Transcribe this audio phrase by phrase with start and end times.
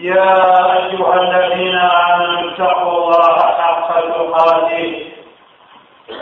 [0.00, 0.32] يا
[0.76, 5.06] أيها الذين آمنوا اتقوا الله حق تقاته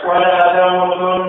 [0.05, 1.28] ولا تموتن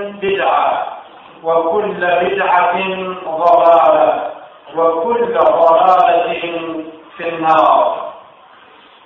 [0.21, 0.87] بدعة
[1.43, 2.73] وكل بدعة
[3.25, 4.31] ضلالة
[4.75, 6.41] وكل ضلالة
[7.17, 8.11] في النار.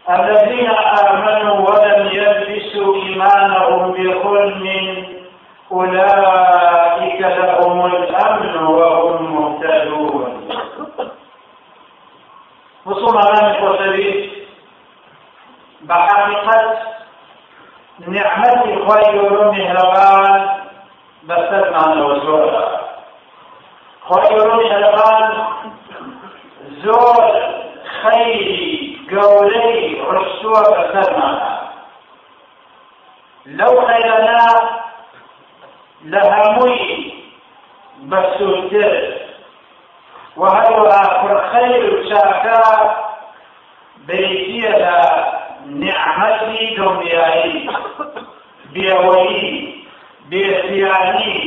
[0.10, 4.66] الذين آمنوا ولم يلبسوا إيمانهم بظلم
[5.72, 10.50] أولئك لهم الأمن وهم مهتدون.
[12.86, 14.32] وصوم أمام القرطبي
[15.82, 16.78] بحقيقة
[18.08, 20.55] نعمة خير مهربان
[21.28, 22.80] بسرنا وزورها
[24.08, 24.38] خۆی
[24.70, 25.24] شەرەبان
[26.84, 27.26] زۆر
[28.00, 28.66] خەیری
[29.12, 29.80] گەورەی
[30.12, 31.52] ڕستووە بەسەرمانە
[33.58, 34.46] لەو خەیرانە
[36.12, 37.14] لە هەمووی
[38.10, 38.94] بەسوودتر
[40.38, 42.62] و هەروەها پڕخەیر و چاکە
[44.08, 44.98] بریتیە لە
[45.82, 47.70] نعمەتی دڵنیایی
[48.74, 49.75] بێوەیی
[50.30, 51.38] بێزیانی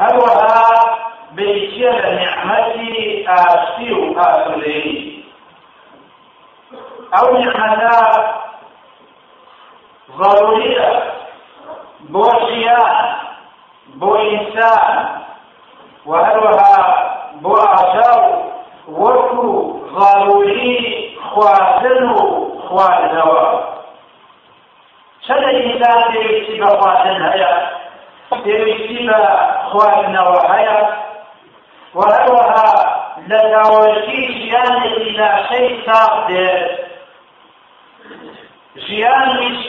[0.00, 0.64] هەروەها
[1.36, 5.24] بریتیە لە نعمەتی ئاستی و ئاسودەیی
[7.12, 7.98] ئەو نعمەتە
[10.18, 10.90] ضروریە.
[12.10, 12.96] بۆ ژیان
[14.00, 14.96] بۆ ئینسان
[16.06, 16.78] و هەروەها
[17.42, 18.30] بۆ ئاژا و
[19.00, 19.48] وەکو
[19.96, 20.76] ضروری
[21.28, 22.18] خواردن و
[22.64, 23.71] خواردنەوە
[25.26, 27.52] چەندە ئینسان پێویستی بە خواردن هەیە
[28.44, 29.20] پێویستی بە
[29.70, 30.78] خواردنەوە هەیە
[31.96, 32.70] و هەروەها
[33.30, 36.62] لە ناوەکی ژیانێکی لاشەی ساق دێت
[38.86, 39.60] ژیانیش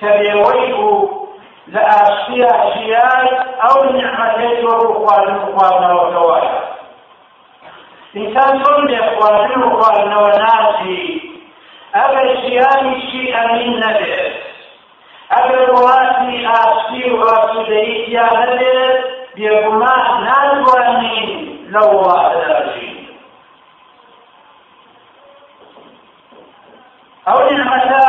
[0.00, 1.28] کە بێوەی بوو
[1.72, 3.26] لە ئاشتیا ژیان
[3.62, 6.52] ئەو نعمەتەی وەکو خواردن و خواردنەوەکەوەیە
[8.14, 8.52] ئینسان
[15.32, 18.98] چۆن لێ خواردن و ئاسوودەیی هەبێت
[19.36, 21.30] بێگومان ناتوانین
[21.72, 22.96] لەو وڵاتەداژین
[27.26, 28.04] ئەو نعمەتە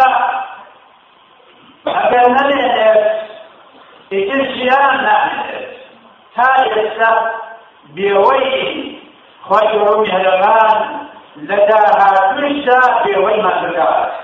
[1.98, 2.78] ئەگەر نەبێت
[4.12, 5.50] ئیتر ژیان نامێت
[6.36, 7.12] تا ئێستا
[7.96, 8.52] بێوەی
[9.46, 10.78] خۆی گەورە میهرەبان
[11.48, 14.23] لە داهاتوویشدا بێوەی مەسرگات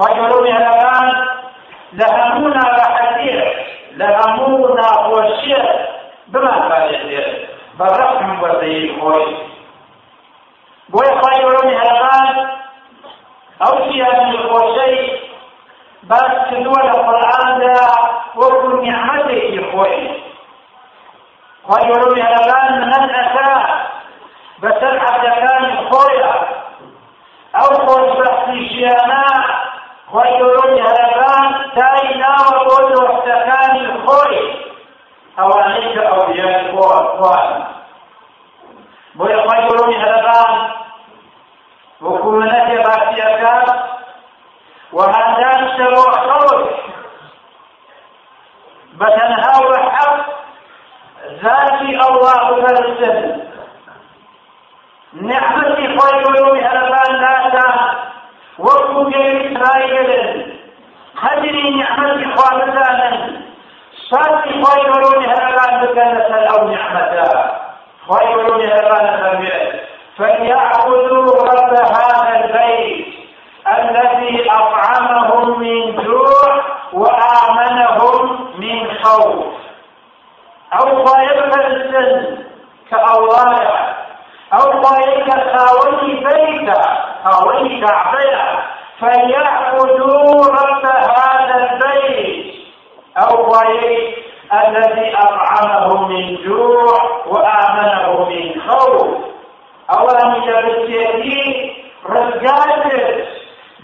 [0.00, 1.06] میهرەبان
[1.98, 3.42] لە هەموو ناڕەحەتیە
[3.98, 5.62] لە هەموو ناخۆشیە
[6.32, 7.28] بمان پارێزێت
[7.78, 9.26] بە ڕەحم وەزەی خۆی
[10.92, 12.28] بۆیە خۆی گەورە میهرەبان
[13.62, 14.96] ئەو ژیانی خۆشەی
[16.10, 17.80] باس کردووە لە قورئاندا
[18.40, 20.00] وەکو نیعمەتێکی خۆی
[21.66, 23.50] خۆی گەورە میهرەبان منەتەکە
[24.62, 26.32] بەسەر عەبدەکانی خۆیە
[27.56, 27.70] ئەو
[30.12, 31.46] خۆشبەختی ژیانە خۆی گەورە میهرەبان
[31.76, 34.42] تای ناوە بۆ دۆستەکانی خۆی
[35.38, 37.48] ئەوانەی کە ئەولیای خوان
[39.18, 40.52] بۆیە خۆی گەورە میهرەبان
[42.04, 43.56] وەکو منەتێ باسیەکە
[44.96, 46.64] و هەندانیشتەوە خەڵک
[49.00, 50.16] بتنهاو حق
[51.42, 53.18] ذاتي الله ترسل
[55.12, 56.24] نعمتي خير
[56.54, 56.79] لاتا
[58.60, 60.56] وكو إسرائيل
[61.22, 63.40] قدري نعمتي خالدانا
[64.10, 67.60] ساتي خير مهربان بكنة أو نعمتا
[68.10, 69.50] خير مهربان
[70.18, 73.06] فليعبدوا رب هذا البيت
[73.78, 79.44] الذي أطعمهم من جوع وآمنهم من خوف.
[80.74, 82.38] أو ضايق السن
[82.90, 83.96] كأوايا
[84.52, 88.62] أو ضايق خاوي بيتا خاوي كعبيا
[89.00, 92.54] فليعبدوا رب هذا البيت.
[93.16, 94.18] أو ضايق
[94.52, 99.08] الذي أطعمهم من جوع وآمنهم من خوف.
[99.90, 100.66] أولا يجب
[102.06, 103.28] رجالس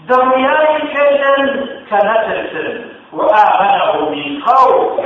[0.09, 4.99] دنياي كيدن كنترسن وآمنه من خوف.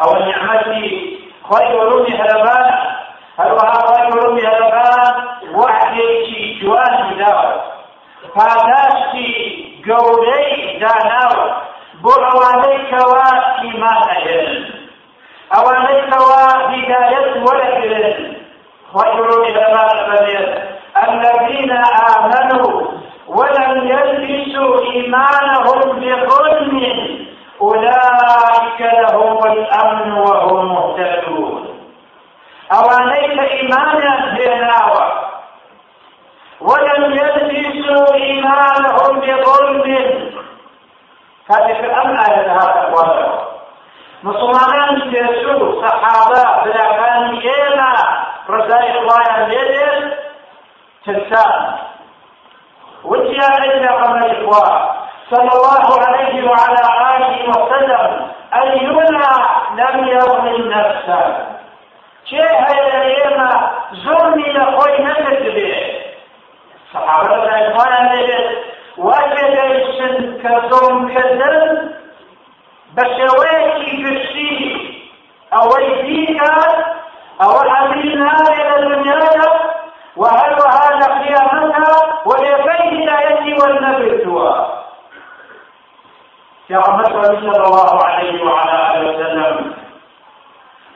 [0.00, 1.18] أو نعمتي
[1.52, 2.94] خير مهربان.
[3.38, 5.14] هل وها خير مهربان؟
[5.54, 5.83] وحدي
[6.64, 7.60] جوان داوت
[8.34, 9.30] پاداشتی
[9.86, 11.46] گەورەی داناوە.
[12.02, 13.28] بۆ ئەوانەی کەوا
[13.62, 14.52] ئیمان ئەهێن
[15.54, 18.18] ئەوانەی کەوا هیدایەت وەرەگرن.
[18.92, 19.52] خۆی ڕۆی
[20.08, 20.50] بەبێت.
[21.06, 21.70] الذين
[22.12, 22.72] آمنوا
[23.36, 26.74] ولم يلبسوا إيمانهم بظلم.
[27.60, 31.64] أولئك لهم الأمن وهم مهتدون
[32.72, 35.24] أوانيك إيمانا بناوة
[36.60, 39.84] ولم يلبسوا إيمانهم بظلم
[41.50, 43.44] هذه في الأمن آية هذا الوضع
[44.22, 47.94] مسلمان يسوع صحابة بلا كان إيما
[48.48, 50.12] رضاي الله يدل
[51.06, 51.78] تنسان
[53.04, 54.94] وجاء إلى قبل الإخوة
[55.30, 56.82] صلى الله عليه وعلى
[57.16, 59.28] آله وسلم أينا
[59.74, 61.54] لم يظلم نفسه
[62.24, 63.04] شيء هيا
[64.34, 65.74] ظلمي لخوي نفس به
[66.94, 68.24] صحابة الإخوان
[68.98, 71.92] وجد السن كظلم كذب
[72.96, 74.76] بشويتي بشي
[75.52, 76.40] أو يديك
[77.42, 79.24] أو الأمينة إلى الدنيا
[80.16, 84.84] وهل وهذا قيامتها ولبين الآية والنبتها
[86.68, 89.74] كما صلى الله عليه وعلى آله وسلم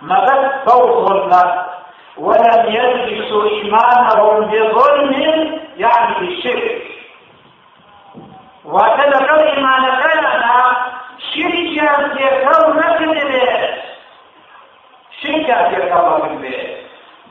[0.02, 1.67] مدت فوق الناس
[2.18, 5.12] ولم يلبسوا إيمانهم بظلم
[5.76, 6.82] يعني بالشرك.
[8.64, 10.24] وتذكر إيمان كان
[12.98, 13.74] في البيت
[15.22, 16.78] شركا تكون في البيت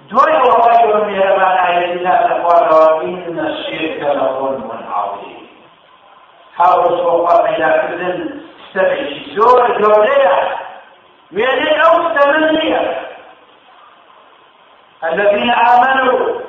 [0.10, 5.48] دوی وغير من ربنا إلا تقول إن الشرك لظلم عظيم.
[6.58, 10.58] حاول سوق إلى كذن استبعي زور جولية
[11.32, 13.02] يعني أو ثمانية
[15.04, 16.42] الذين آمنوا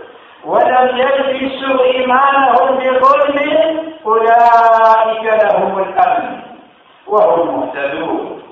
[0.44, 3.38] ولم يلبسوا إيمانهم بظلم
[4.06, 6.40] أولئك لهم الأمن
[7.06, 8.42] وهم مهتدون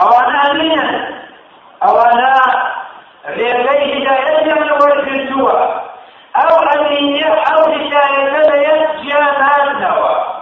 [0.00, 0.80] أو أنا أمين
[1.82, 2.34] أو أنا
[3.28, 5.82] لكي هداية من وجه الجوع
[6.36, 10.36] أو أن أو هداية يسجى مالنوا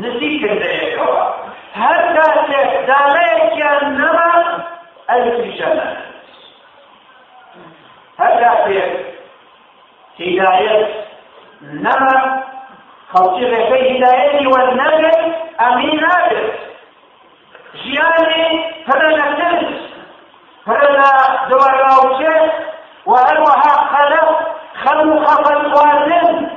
[0.00, 1.00] نسيك ذلك.
[1.74, 2.30] حتى
[2.86, 4.64] ذلك النمى
[5.10, 5.96] الفجنة
[8.18, 8.50] هذا
[10.20, 11.04] هداية
[11.62, 12.42] نمى
[13.12, 15.10] خلصي في هداية والنبي
[15.60, 16.52] أمين نابل
[17.74, 19.80] جياني فلا نتنس
[20.66, 21.10] فلنا
[21.48, 22.52] دوراوچه
[23.06, 26.48] وهروها خلق خلق خلقوازن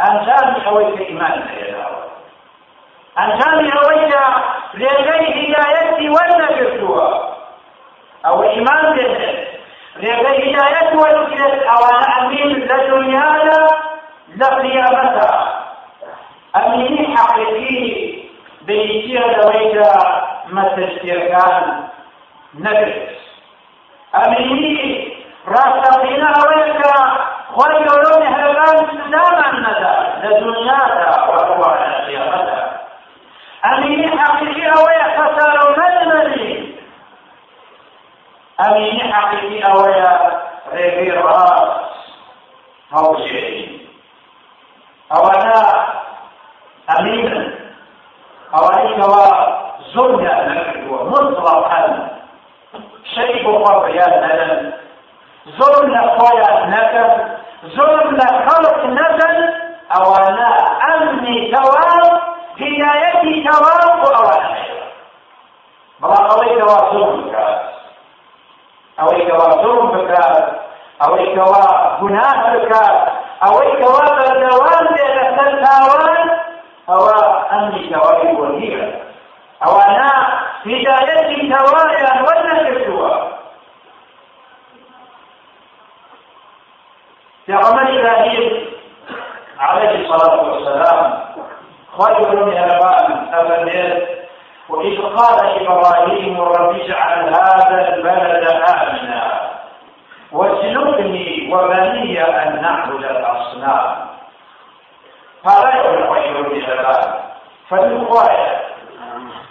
[0.00, 2.01] انجام اويك ايمان انجام اويك لغي هدايتي ولا جرتوا أو
[8.50, 9.42] إيمان به.
[9.96, 13.68] لغي هدايتي ولا أو أنا امين لدنيانا
[14.36, 15.64] لقيامتها
[16.56, 18.12] اميني حقيقي
[18.62, 19.92] بيتير دويدا
[20.46, 21.88] مثل شركان
[22.54, 23.12] نبت
[24.14, 24.76] ئەمینی
[25.52, 26.94] ڕاستەقینە ئەوەیە کە
[27.54, 32.58] خۆی گەورە مهرەبان سزامان نەدا لە دنیادا وەڕوانە قیامەتدا
[33.64, 36.50] ئەمینی حەقیقی ئەوەیە خەسارە و نەدەمەری
[38.60, 40.10] ئەمینی حەقیقی ئەوەیە
[40.72, 41.72] ڕێگەی ڕاست
[42.94, 43.62] هەڵژێری
[45.12, 45.60] ئەوانە
[46.90, 47.44] ئەمینن
[48.54, 49.26] ئەوانەی کەوا
[49.94, 51.82] زۆریان نەکردووە مطلقا
[53.12, 54.54] شەی بۆ خوا بەیان نەدەن
[55.58, 57.10] زۆر لە خۆیان نەکەن
[57.76, 59.38] زۆر لە خەڵک نەدەن
[62.60, 64.56] هدايتي تمام وأوان
[66.00, 67.62] بلا أوي تواصل بكات
[69.00, 70.60] أوي تواصل بكات
[71.06, 73.08] أوي توا جناح بكات
[73.42, 76.30] أوي توا بردوان بين التاوان
[76.88, 77.08] أو
[77.52, 79.00] أني توابي وزيرا
[79.66, 83.32] أو أنا هدايتي توايا ولا تسوى
[87.48, 88.72] يا عمر إبراهيم
[89.58, 91.31] عليه الصلاة والسلام
[92.00, 94.08] خير من ابان افنيت
[94.68, 99.50] وإذ قال إبراهيم رب اجعل هذا البلد آمنا.
[100.32, 103.96] واجنبني وبني أن نعبد الأصنام.
[105.44, 105.72] قال
[106.12, 107.14] خير من أبان.
[107.70, 108.60] فالروايه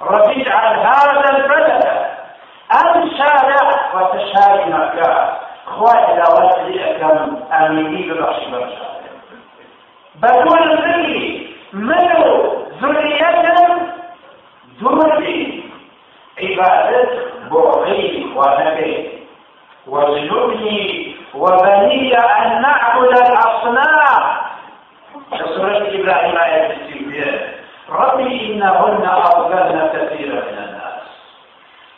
[0.02, 1.84] رب اجعل هذا البلد
[2.72, 5.28] انشا له وتشاري مكان
[5.66, 7.20] خوای داوات لەکەم
[7.52, 8.88] ئامینی ببەخشی بەخشا
[10.22, 10.64] بەدوڵ
[11.74, 12.52] زنی من و
[12.82, 13.72] ذریەتم
[14.80, 15.64] دووری
[16.38, 17.10] عبادت
[17.50, 18.96] بۆ غیری خوا نەکەی
[19.88, 24.24] واجنبني وبني أن نعبد الأصنام.
[25.56, 27.40] سورة إبراهيم آية 60
[27.90, 31.04] ربي إنهن أضللن كثيرا من الناس.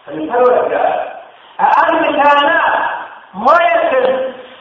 [0.06, 0.72] فالفرق
[1.60, 2.50] أأنت كان
[3.46, 4.10] وەیەکرد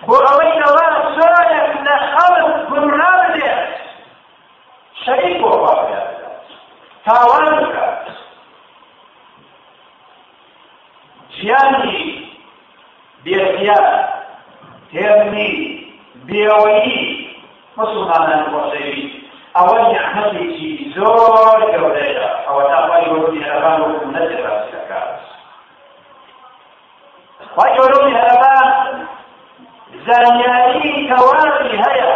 [0.06, 3.60] بۆ ئەوەی ئەوە زۆرێک لە خەڵک گومڕا بدێت
[5.04, 5.74] شەریک بۆ خوا
[7.04, 8.06] تاوان بکات
[11.36, 11.98] ژیانی
[13.24, 13.86] بێزیان
[14.90, 15.50] تێرنی
[16.26, 17.00] بێوەیی
[17.76, 19.02] مسلمانان بۆشەوی
[19.56, 25.10] ئەوە نیحمەتێکی زۆر گەورەیە ئەوە تاوای گەوری هەربان وەکو نەجێ ڕاستی دەکات
[27.54, 28.68] خی گەورە میهرەبان
[30.06, 32.11] زانیاری تەواوی هەیە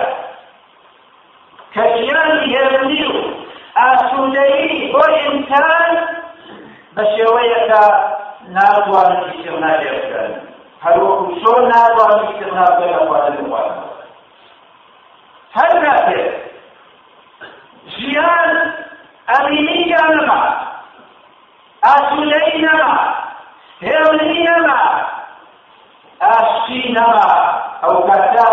[1.76, 3.12] کە ژیانی هێرنی و
[3.80, 5.90] ئاسوودەیی بۆ ئینسان
[6.95, 7.83] بە شێوەیەکە
[8.56, 10.30] ناتوانن ئیسێناگێ بکەن
[10.85, 13.85] هەروەکو چۆن ناتوانن ئیسێناگێ لە خواردن خواردن
[15.56, 16.28] هەر کاتێک
[17.97, 18.50] ژیان
[19.30, 20.40] ئەمینی نەما
[21.87, 22.95] ئاسوودەی نەما
[23.85, 24.80] هێرنی نەما
[26.21, 27.28] ئاشتی نەما
[27.83, 28.49] ئەو کاتا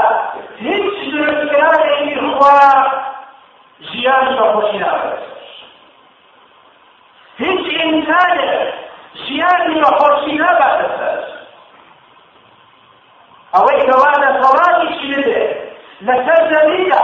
[0.64, 2.60] هیچ درستکارێکی خوا
[3.90, 5.22] ژیان بەخۆشی نابێت
[7.42, 8.74] هیچ ئینسانێک
[9.24, 11.20] ژیانی بەخۆشی ناباتە سەر
[13.54, 15.42] ئەوەی کەوانە سەڵاتیشی بدێ
[16.08, 17.04] لەسەر زەویدا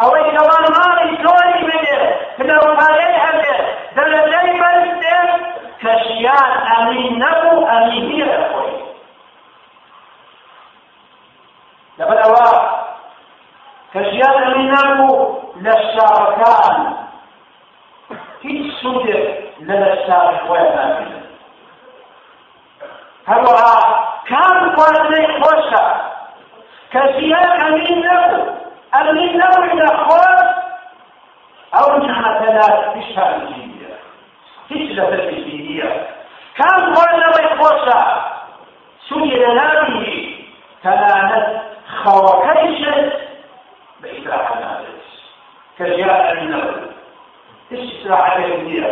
[0.00, 1.98] ئەوەی کەوان ماڵی زۆری بدێ
[2.36, 3.54] پلەپارەی هەبێ
[3.96, 5.32] دەرەجەی بەرز دێت
[5.82, 8.76] کە ژیان ئەمین نەبوو ئەمینیە لە خۆی
[11.98, 12.48] لەبەر ئەوە
[13.92, 14.70] کە ژیان ئەمین
[15.64, 16.76] لە شارەکان.
[18.42, 19.26] هیچ سوودێک
[19.66, 21.20] لە لە شاری خۆیان نابێت
[23.30, 23.76] هەروەها
[24.30, 25.84] کام خواردنەی خۆشە؟
[26.92, 28.42] کە ژیان ئەمین نەبوو.
[28.94, 29.32] ئەمین
[29.80, 30.48] لە خۆت
[31.74, 33.94] ئەو نعمەتەدا پیشانجی نییە.
[34.70, 35.90] هیچ لە بەرزی نییە.
[36.58, 38.00] کام خواردنەوەی خۆشە؟
[39.06, 40.18] سوودی لە نابینی
[40.82, 41.48] تەنانەت
[41.98, 43.10] خەوەکەیشت
[44.00, 44.08] بە
[44.62, 44.99] نابێت.
[45.80, 46.90] ئەمین نەبوو
[47.70, 48.88] هیچ ئیسراحەکەی نییە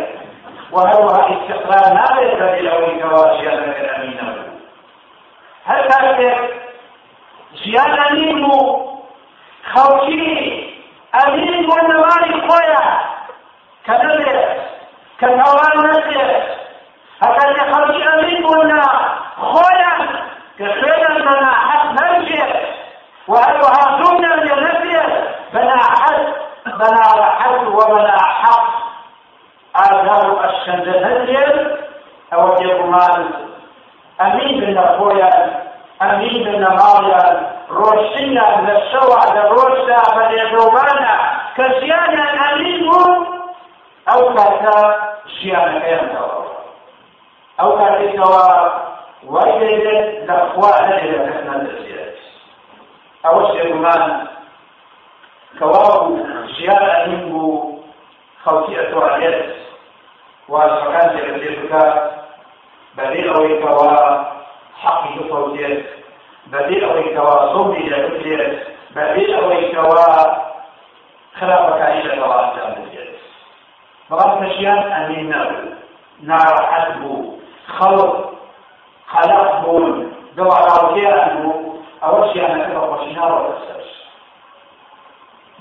[0.73, 4.53] وهروها استقرار نابێت بەبێ ئەوەی کەوا ژیانەکە ئەمین نەبوو
[5.69, 6.37] هەر کاتێک
[7.61, 8.61] ژیان ئەمین بوو
[9.71, 10.23] خەڵکی
[11.15, 12.89] ئەمین بۆ نەوانی خۆیان
[13.85, 14.41] کە نەبێت
[15.19, 16.31] کە تاوان نەبێت
[17.23, 18.81] هەکاتێ خەڵکی ئەمین بوونە
[19.49, 20.01] خۆیان
[20.57, 22.53] کە خوێنان بەناحەت نەبێت
[23.31, 25.11] وهروها زوونان لێ نەبێت
[25.53, 26.19] بەناحەت
[26.79, 28.65] بەناڕەحەت وبەناحەق
[29.77, 31.57] ئاگار و ئەشکەندە نەبێت
[32.31, 33.21] ئەوە بێگومان
[34.19, 35.41] ئەمین بنە خۆیان
[36.01, 37.35] ئەمین بنە ماڵیان
[37.77, 41.15] ڕۆشتیان لە شەوە لە ڕۆژدا بە لێدۆبانە
[41.55, 43.13] کە ژیانیان ئەمین بوو
[44.09, 44.77] ئەو کاتە
[45.35, 46.45] ژیانەکەیان تەواو
[47.59, 48.47] ئەو کاتێکەوە
[49.31, 50.71] وای دەیبێت لە خوا
[55.57, 57.81] کەس نەدەچێت ئەوە شێگومان کەواو ژیان ئەمین بوو
[58.43, 59.39] خەڵکی ئەتوانێت
[60.51, 61.93] وازەکان تێبەجێ بکات
[62.97, 63.93] بەبێ ئەوەی کەوا
[64.81, 65.83] حەقی بفەوتێت
[66.51, 68.53] بەبێ ئەوەی کەوا زۆمی لە بکرێت
[68.95, 70.07] بەبێ ئەوەی کەوا
[71.37, 73.13] خراپەکانی لەگەڵ ئەنجام بدرێت
[74.09, 75.69] بەڵام کە ژیان ئەمین نەبوو
[76.29, 77.39] ناڕەحەت بوو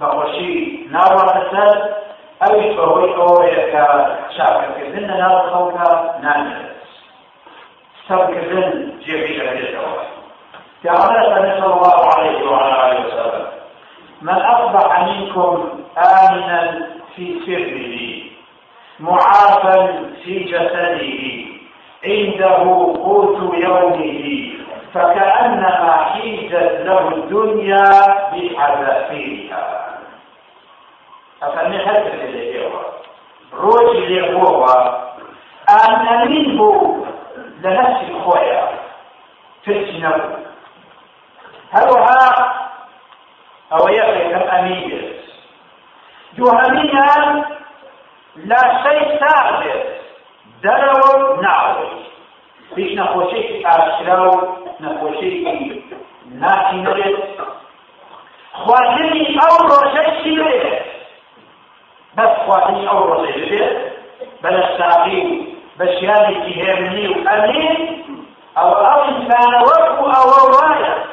[0.00, 0.54] بەخۆشی
[0.94, 1.76] ناڕۆتە سەر بەخۆشی ناڕۆتە سەر
[2.42, 3.84] ئەوی بەهۆی ئەوەیە کە
[4.34, 5.88] چاکەکردن لە ناو خەڵکە
[6.24, 6.68] نانێت.
[8.08, 9.94] سبكتن جيبي أبيتها
[10.84, 13.46] كعملة صلى الله عليه وعلى آله وسلم
[14.22, 17.98] من أصبح منكم آمنا في سره
[19.00, 20.98] معافا في جسده
[22.04, 22.64] عنده
[23.04, 24.50] قوت يومه
[24.94, 27.90] فكأنما حيزت له الدنيا
[28.32, 29.77] بحذافيرها.
[31.42, 32.70] أفني حتى اللي
[33.52, 34.66] روجي اللي هو
[35.70, 37.04] أن منه
[37.60, 38.68] لنفس الخويا
[39.64, 40.12] في السنو
[41.72, 42.54] هلوها
[43.72, 45.14] أو يقي كم أمير
[46.38, 47.44] جهنميا
[48.36, 50.00] لا شيء ثابت
[50.62, 51.88] درو نعوي
[52.74, 55.48] فيش نخوشيك آشراو نخوشيك
[56.30, 57.18] ناكي نرد
[58.52, 60.87] خواهني أو روشي شبه
[62.18, 63.70] بس خواهني أو روشي شبه
[64.42, 65.40] بلا ساقي
[65.78, 68.04] بشياني تهمني وأمين
[68.58, 71.04] أو أو إنسان وقف أو رواية.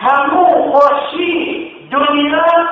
[0.00, 2.68] همو خوشي دنيا.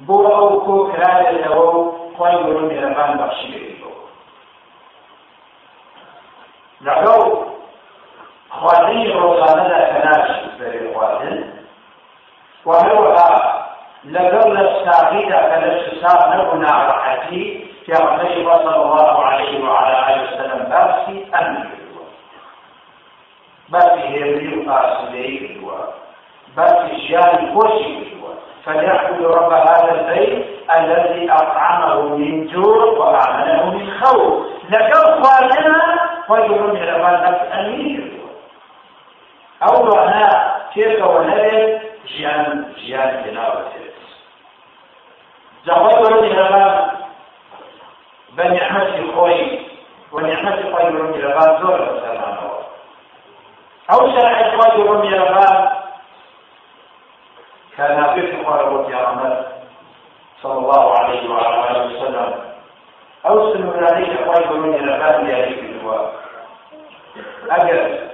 [0.00, 3.76] بو أو كو كراد له خواهي ورون يرفان بخشي
[6.84, 7.22] لەگەڵ
[8.56, 11.38] خواردنی ڕۆژانەدا کەناش بەرێ خواردن
[14.84, 17.42] ساغیدا کە لە شساب نەبوو ناڕەحەتی
[17.84, 20.62] پیامبەری صلى الله عليه وعلى آله وسلم.
[20.70, 22.04] باسی ئەم کردووە
[23.72, 25.78] باسی هێبری و ئاسودەیی کردووە
[26.56, 28.32] باسی ژیانی خۆشی کردووە
[28.64, 30.44] فليعبد رب هذا البيت
[30.78, 34.46] الذي أطعمه من جوع وأعمله من خوف.
[34.70, 35.80] لكن خواردنا
[36.26, 38.30] خۆی میێرەبان هەست ئەمین کردووە
[39.62, 40.28] ئەو ڕۆنا
[40.72, 41.70] تێکەوە نەبێت
[42.12, 42.44] ژیان
[42.82, 43.10] ژیان
[46.00, 46.72] بەرە میێرەبان
[48.36, 49.40] بە نیحمەتی خۆی
[50.92, 52.46] من ربان زور سلامه
[53.92, 55.68] أو شرع خير من ربان
[57.76, 59.46] كان في قرب يا رحمة
[60.42, 62.32] صلى الله عليه وعلى آله وسلم.
[63.26, 64.74] أو سنو عليك خير من
[65.30, 65.60] يا ريك
[67.50, 68.10] أجل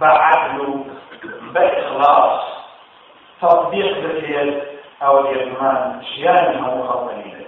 [0.00, 0.84] بعدل
[1.54, 2.40] بإخلاص
[3.42, 4.77] تطبيق باليد.
[5.02, 7.44] أو اليمان شيان أو مخاطرين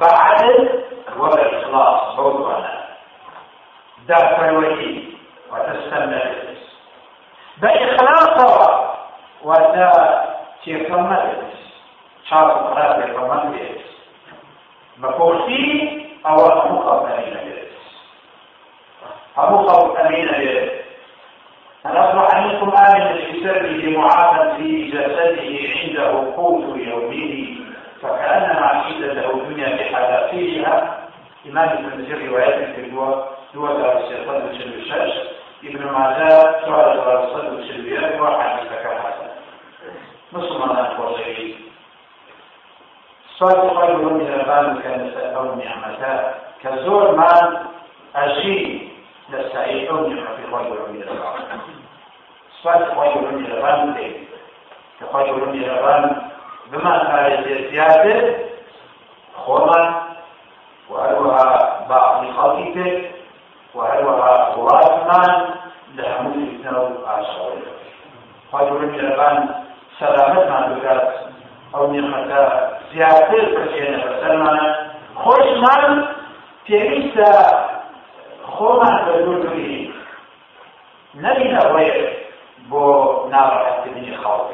[0.00, 0.84] بعدل
[1.18, 2.80] وبإخلاص بوضعنا
[4.08, 5.14] دافع الوحيد
[5.52, 6.34] وتستمر.
[7.58, 8.36] بإخلاص
[9.42, 10.24] وتا
[10.64, 11.42] تيكمل
[12.28, 13.80] شرط قرار تيكمل
[14.96, 15.90] بكوشي
[16.26, 16.36] أو
[16.72, 17.60] مخاطرين
[19.36, 20.79] أبو خوف أمين.
[21.86, 25.42] أصبح منكم آمنا في سره معافا في جسده
[25.80, 27.56] عنده قوت يومه
[28.02, 30.96] فكأنما عشيد له الدنيا بحذافيرها.
[31.46, 35.12] إمام ابن كثير روايات في الدواء دواء دار الشيطان بن الشاش
[35.64, 36.28] ابن ماجه
[36.64, 39.30] سؤال دار الصدر الشربيات وحديث كحسن
[40.32, 41.54] مسلمان القصيري
[43.38, 47.56] صاد خير من البان كان أو نعمتا كزور من
[48.16, 48.89] أجيب.
[49.30, 51.60] خير من الغرب
[52.62, 53.96] صفات خير من الغرب
[55.12, 56.16] خير من الغرب
[56.72, 58.36] بما كان زيادة
[59.46, 60.02] خرما
[60.90, 63.02] وهلوها بعض خفيفة
[63.74, 65.46] وهلوها غراسمان
[65.96, 67.52] لحمود اثنو عشر
[68.52, 69.48] خير من الغرب
[69.98, 71.14] سلامتنا بكات
[71.74, 72.26] أو نعمة
[72.94, 76.06] زيادة كثيرة فسلمنا خوش من
[76.70, 77.30] پێویستە
[78.60, 79.92] خۆمان بەدوورکردی
[81.22, 81.90] نەبینە ڕێ
[82.70, 82.84] بۆ
[83.32, 84.52] ناڕەحەتکردنی خەڵک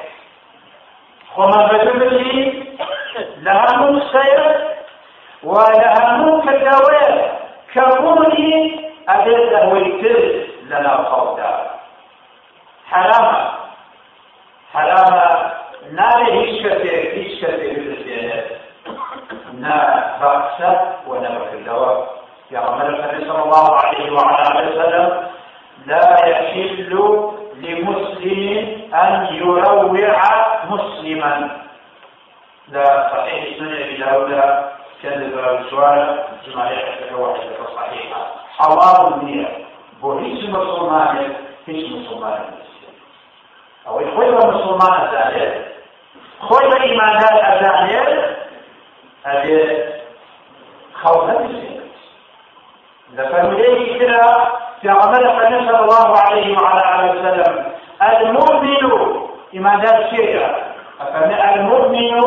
[1.34, 2.38] خۆمان بەدوورکردی
[3.44, 4.40] لە هەموو سەیر
[5.48, 7.08] و لە هەموو کردەوەیە
[7.72, 8.54] کەبوونی
[9.08, 10.18] ئەبێت دەهۆی تر
[10.70, 11.52] لە ناو خەڵکدا
[12.90, 13.40] حرامە
[14.74, 15.26] حرامە
[15.98, 17.90] نابێت هیچ کەسێک هیچ کەسێک و
[19.62, 19.78] نە
[20.20, 20.95] بەکردەوە
[22.50, 25.28] محمد النبي صلى الله عليه وعلى وسلم
[25.86, 26.92] لا يحل
[27.54, 29.82] لمسلم أن يروع
[30.68, 31.60] مسلما.
[32.68, 34.30] لا صحيح سنة أبي داود
[35.02, 38.26] كذب السؤال جمالية واحدة صحيحة
[38.58, 39.66] حرام النية.
[40.00, 41.34] بو هيش مسلمان
[41.66, 42.44] هيش مسلمان.
[43.86, 45.74] أو خوي مسلمان ذلك
[46.40, 47.44] خوي إيمان ذلك
[49.24, 49.84] هذه
[50.94, 51.30] خوف
[53.16, 54.20] لفرمودين كده
[54.82, 55.26] في عمل
[55.66, 57.64] صلى الله عليه وعلى آله وسلم
[58.02, 58.84] المؤمن
[59.56, 60.46] إما ذا الشيء
[61.54, 62.20] المؤمن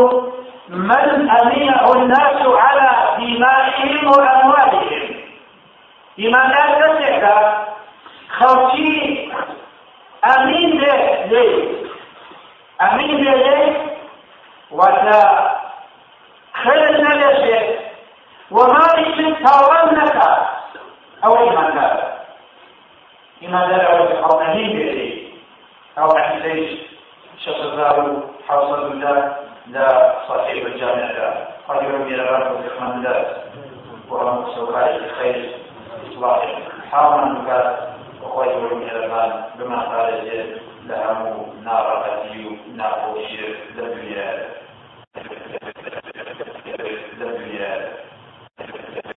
[0.69, 5.15] من أمينه الناس على دمائهم وأموالهم.
[6.19, 7.25] إما ذا الشيء
[8.37, 8.91] خەڵکی
[10.25, 10.95] ئەمین بێ
[11.31, 11.45] لێ
[12.81, 13.59] ئەمین بێ لێ
[14.77, 15.21] واتە
[21.25, 21.99] أو إما كان
[23.43, 25.29] إما دلعوا بقرنين بإليه
[25.97, 26.79] أو حديث
[27.45, 29.35] شخص ذاو حوصل الله
[29.67, 31.47] لا صاحب الجامع لا.
[31.67, 33.25] قد يرمي الغرب والإخوان لا
[34.09, 35.51] ورم السوراء الخير.
[36.11, 36.59] إصلاح
[36.91, 37.79] حاما نكات
[38.23, 44.49] وقد يرمي الغرب بما قال زيد لهم نار قديو نار وشير لدنيا.